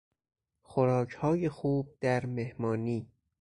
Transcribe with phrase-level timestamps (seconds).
[0.61, 3.07] خوراکهای خوب در مهمانی